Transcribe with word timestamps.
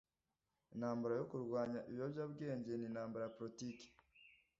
Intambara 0.73 1.13
yo 1.19 1.25
kurwanya 1.31 1.79
ibiyobyabwenge 1.89 2.71
ni 2.75 2.85
intambara 2.89 3.23
ya 3.25 3.33
politiki 3.37 3.87